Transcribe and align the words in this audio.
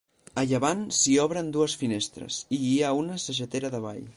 A 0.41 0.43
llevant 0.51 0.81
s'hi 0.99 1.17
obren 1.25 1.51
dues 1.57 1.77
finestres 1.83 2.39
i 2.57 2.59
hi 2.71 2.75
ha 2.89 2.95
una 3.05 3.19
sagetera 3.27 3.73
davall. 3.77 4.05